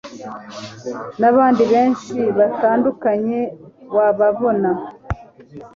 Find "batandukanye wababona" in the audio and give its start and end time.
2.37-4.69